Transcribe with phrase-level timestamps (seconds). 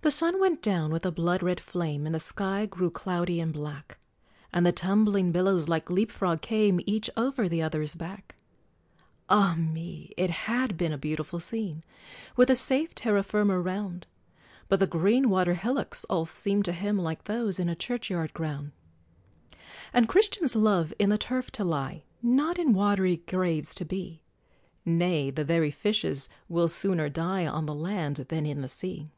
[0.00, 3.52] The sun went down with a blood red flame, And the sky grew cloudy and
[3.52, 3.98] black,
[4.52, 8.36] And the tumbling billows like leap frog came, Each over the other's back!
[9.28, 10.14] Ah me!
[10.16, 11.82] it had been a beautiful scene,
[12.36, 14.06] With the safe terra firma round;
[14.68, 18.70] But the green water hillocks all seem'd to him Like those in a churchyard ground;
[19.92, 24.22] And Christians love in the turf to lie, Not in watery graves to be;
[24.84, 29.08] Nay, the very fishes will sooner die On the land than in the sea.